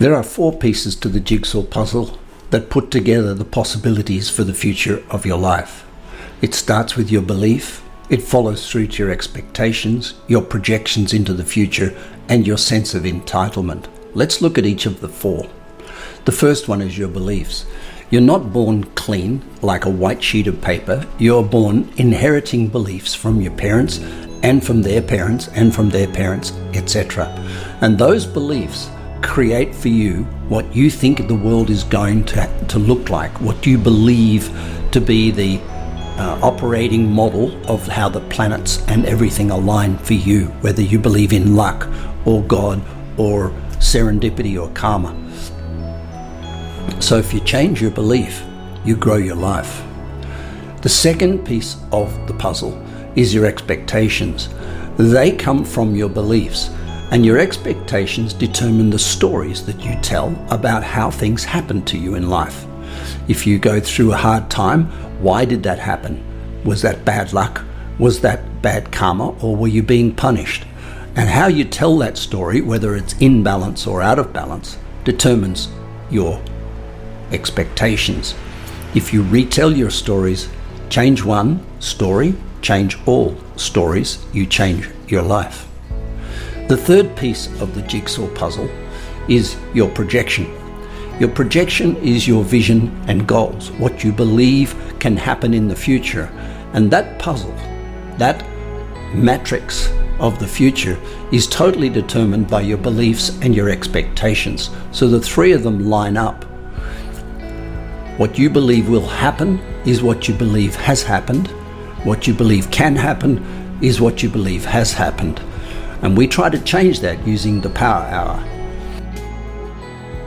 There 0.00 0.14
are 0.14 0.22
four 0.22 0.56
pieces 0.56 0.96
to 0.96 1.10
the 1.10 1.20
jigsaw 1.20 1.62
puzzle 1.62 2.18
that 2.48 2.70
put 2.70 2.90
together 2.90 3.34
the 3.34 3.44
possibilities 3.44 4.30
for 4.30 4.44
the 4.44 4.54
future 4.54 5.04
of 5.10 5.26
your 5.26 5.36
life. 5.36 5.86
It 6.40 6.54
starts 6.54 6.96
with 6.96 7.10
your 7.10 7.20
belief, 7.20 7.84
it 8.08 8.22
follows 8.22 8.66
through 8.66 8.86
to 8.86 9.02
your 9.02 9.12
expectations, 9.12 10.14
your 10.26 10.40
projections 10.40 11.12
into 11.12 11.34
the 11.34 11.44
future, 11.44 11.94
and 12.30 12.46
your 12.46 12.56
sense 12.56 12.94
of 12.94 13.02
entitlement. 13.02 13.88
Let's 14.14 14.40
look 14.40 14.56
at 14.56 14.64
each 14.64 14.86
of 14.86 15.02
the 15.02 15.08
four. 15.10 15.50
The 16.24 16.32
first 16.32 16.66
one 16.66 16.80
is 16.80 16.96
your 16.96 17.08
beliefs. 17.08 17.66
You're 18.08 18.22
not 18.22 18.54
born 18.54 18.84
clean 18.94 19.42
like 19.60 19.84
a 19.84 19.90
white 19.90 20.24
sheet 20.24 20.46
of 20.46 20.62
paper. 20.62 21.06
You're 21.18 21.44
born 21.44 21.92
inheriting 21.98 22.68
beliefs 22.68 23.14
from 23.14 23.42
your 23.42 23.52
parents 23.52 23.98
and 24.42 24.64
from 24.64 24.80
their 24.80 25.02
parents 25.02 25.48
and 25.48 25.74
from 25.74 25.90
their 25.90 26.08
parents, 26.08 26.52
etc. 26.72 27.26
And 27.82 27.98
those 27.98 28.24
beliefs 28.24 28.88
create 29.22 29.74
for 29.74 29.88
you 29.88 30.24
what 30.48 30.74
you 30.74 30.90
think 30.90 31.26
the 31.26 31.34
world 31.34 31.70
is 31.70 31.84
going 31.84 32.24
to, 32.24 32.66
to 32.68 32.78
look 32.78 33.10
like, 33.10 33.40
what 33.40 33.66
you 33.66 33.78
believe 33.78 34.50
to 34.92 35.00
be 35.00 35.30
the 35.30 35.60
uh, 36.18 36.38
operating 36.42 37.10
model 37.10 37.54
of 37.70 37.86
how 37.86 38.08
the 38.08 38.20
planets 38.28 38.84
and 38.88 39.06
everything 39.06 39.50
align 39.50 39.96
for 39.98 40.14
you, 40.14 40.46
whether 40.60 40.82
you 40.82 40.98
believe 40.98 41.32
in 41.32 41.56
luck 41.56 41.88
or 42.26 42.42
God 42.42 42.82
or 43.16 43.50
serendipity 43.78 44.60
or 44.60 44.70
karma. 44.74 45.16
So 47.00 47.16
if 47.16 47.32
you 47.32 47.40
change 47.40 47.80
your 47.80 47.90
belief, 47.90 48.42
you 48.84 48.96
grow 48.96 49.16
your 49.16 49.36
life. 49.36 49.82
The 50.82 50.88
second 50.88 51.46
piece 51.46 51.76
of 51.92 52.26
the 52.26 52.34
puzzle 52.34 52.78
is 53.16 53.34
your 53.34 53.46
expectations. 53.46 54.48
They 54.96 55.32
come 55.32 55.64
from 55.64 55.94
your 55.94 56.08
beliefs 56.08 56.70
and 57.10 57.26
your 57.26 57.38
expectations 57.38 58.32
determine 58.32 58.90
the 58.90 58.98
stories 58.98 59.66
that 59.66 59.80
you 59.80 59.96
tell 60.00 60.28
about 60.50 60.84
how 60.84 61.10
things 61.10 61.44
happen 61.44 61.84
to 61.86 61.98
you 61.98 62.14
in 62.14 62.30
life. 62.30 62.66
If 63.28 63.46
you 63.46 63.58
go 63.58 63.80
through 63.80 64.12
a 64.12 64.16
hard 64.16 64.48
time, 64.50 64.86
why 65.20 65.44
did 65.44 65.62
that 65.64 65.78
happen? 65.78 66.24
Was 66.64 66.82
that 66.82 67.04
bad 67.04 67.32
luck? 67.32 67.62
Was 67.98 68.20
that 68.20 68.62
bad 68.62 68.92
karma? 68.92 69.30
Or 69.42 69.56
were 69.56 69.68
you 69.68 69.82
being 69.82 70.14
punished? 70.14 70.64
And 71.16 71.28
how 71.28 71.48
you 71.48 71.64
tell 71.64 71.98
that 71.98 72.16
story, 72.16 72.60
whether 72.60 72.94
it's 72.94 73.14
in 73.14 73.42
balance 73.42 73.86
or 73.86 74.02
out 74.02 74.18
of 74.18 74.32
balance, 74.32 74.78
determines 75.04 75.68
your 76.10 76.40
expectations. 77.32 78.34
If 78.94 79.12
you 79.12 79.22
retell 79.22 79.76
your 79.76 79.90
stories, 79.90 80.48
change 80.88 81.24
one 81.24 81.64
story, 81.80 82.34
change 82.62 82.98
all 83.06 83.36
stories, 83.56 84.24
you 84.32 84.46
change 84.46 84.88
your 85.08 85.22
life. 85.22 85.69
The 86.70 86.76
third 86.76 87.16
piece 87.16 87.48
of 87.60 87.74
the 87.74 87.82
jigsaw 87.82 88.28
puzzle 88.28 88.70
is 89.26 89.56
your 89.74 89.90
projection. 89.90 90.46
Your 91.18 91.28
projection 91.28 91.96
is 91.96 92.28
your 92.28 92.44
vision 92.44 92.96
and 93.08 93.26
goals, 93.26 93.72
what 93.72 94.04
you 94.04 94.12
believe 94.12 94.76
can 95.00 95.16
happen 95.16 95.52
in 95.52 95.66
the 95.66 95.74
future. 95.74 96.30
And 96.72 96.88
that 96.92 97.18
puzzle, 97.18 97.52
that 98.18 98.44
matrix 99.12 99.92
of 100.20 100.38
the 100.38 100.46
future, 100.46 100.96
is 101.32 101.48
totally 101.48 101.88
determined 101.88 102.46
by 102.46 102.60
your 102.60 102.78
beliefs 102.78 103.30
and 103.42 103.52
your 103.52 103.68
expectations. 103.68 104.70
So 104.92 105.08
the 105.08 105.20
three 105.20 105.50
of 105.50 105.64
them 105.64 105.90
line 105.90 106.16
up. 106.16 106.44
What 108.16 108.38
you 108.38 108.48
believe 108.48 108.88
will 108.88 109.08
happen 109.08 109.58
is 109.84 110.04
what 110.04 110.28
you 110.28 110.34
believe 110.34 110.76
has 110.76 111.02
happened. 111.02 111.48
What 112.04 112.28
you 112.28 112.32
believe 112.32 112.70
can 112.70 112.94
happen 112.94 113.44
is 113.82 114.00
what 114.00 114.22
you 114.22 114.28
believe 114.28 114.64
has 114.66 114.92
happened. 114.92 115.42
And 116.02 116.16
we 116.16 116.26
try 116.26 116.48
to 116.48 116.58
change 116.60 117.00
that 117.00 117.26
using 117.26 117.60
the 117.60 117.68
Power 117.68 118.04
Hour, 118.06 118.38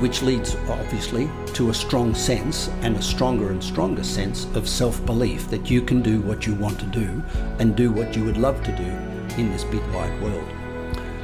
which 0.00 0.20
leads 0.20 0.56
obviously 0.68 1.30
to 1.54 1.70
a 1.70 1.74
strong 1.74 2.12
sense 2.12 2.68
and 2.82 2.96
a 2.96 3.02
stronger 3.02 3.50
and 3.50 3.62
stronger 3.62 4.02
sense 4.02 4.46
of 4.56 4.68
self 4.68 5.04
belief 5.06 5.48
that 5.48 5.70
you 5.70 5.80
can 5.80 6.02
do 6.02 6.20
what 6.22 6.44
you 6.44 6.56
want 6.56 6.80
to 6.80 6.86
do 6.86 7.22
and 7.60 7.76
do 7.76 7.92
what 7.92 8.16
you 8.16 8.24
would 8.24 8.36
love 8.36 8.62
to 8.64 8.76
do 8.76 9.40
in 9.40 9.52
this 9.52 9.62
big 9.62 9.82
wide 9.92 10.20
world. 10.20 10.48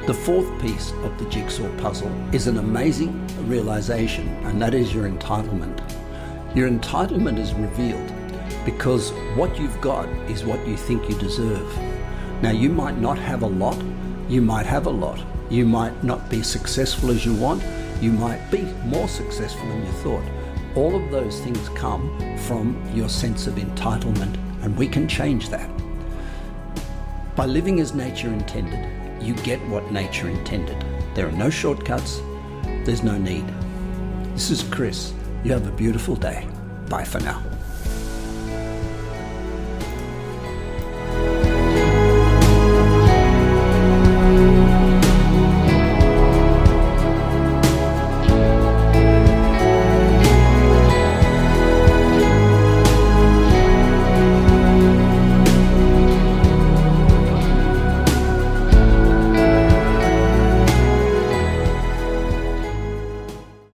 The 0.07 0.13
fourth 0.13 0.61
piece 0.61 0.91
of 1.03 1.17
the 1.19 1.29
jigsaw 1.29 1.69
puzzle 1.79 2.09
is 2.33 2.47
an 2.47 2.57
amazing 2.57 3.27
realization, 3.49 4.29
and 4.45 4.61
that 4.61 4.73
is 4.73 4.93
your 4.93 5.09
entitlement. 5.09 5.77
Your 6.55 6.69
entitlement 6.69 7.37
is 7.37 7.53
revealed 7.53 8.13
because 8.63 9.11
what 9.35 9.59
you've 9.59 9.81
got 9.81 10.07
is 10.29 10.45
what 10.45 10.65
you 10.65 10.77
think 10.77 11.09
you 11.09 11.17
deserve. 11.17 11.77
Now, 12.41 12.51
you 12.51 12.69
might 12.69 12.97
not 12.97 13.17
have 13.17 13.41
a 13.41 13.47
lot, 13.47 13.77
you 14.29 14.41
might 14.41 14.65
have 14.65 14.85
a 14.85 14.89
lot. 14.89 15.23
You 15.49 15.65
might 15.65 16.03
not 16.03 16.29
be 16.29 16.43
successful 16.43 17.11
as 17.11 17.25
you 17.25 17.33
want. 17.33 17.63
You 18.01 18.11
might 18.11 18.51
be 18.51 18.63
more 18.85 19.07
successful 19.07 19.67
than 19.67 19.85
you 19.85 19.91
thought. 20.03 20.23
All 20.75 20.95
of 20.95 21.09
those 21.09 21.39
things 21.39 21.69
come 21.69 22.37
from 22.39 22.81
your 22.93 23.09
sense 23.09 23.47
of 23.47 23.55
entitlement, 23.55 24.35
and 24.63 24.77
we 24.77 24.87
can 24.87 25.07
change 25.07 25.49
that. 25.49 25.69
By 27.35 27.45
living 27.45 27.79
as 27.79 27.93
nature 27.93 28.27
intended, 28.27 29.23
you 29.23 29.33
get 29.35 29.59
what 29.69 29.91
nature 29.91 30.29
intended. 30.29 30.83
There 31.15 31.27
are 31.27 31.31
no 31.31 31.49
shortcuts, 31.49 32.21
there's 32.83 33.03
no 33.03 33.17
need. 33.17 33.45
This 34.33 34.51
is 34.51 34.63
Chris. 34.63 35.13
You 35.43 35.53
have 35.53 35.67
a 35.67 35.71
beautiful 35.71 36.15
day. 36.15 36.47
Bye 36.89 37.05
for 37.05 37.19
now. 37.19 37.41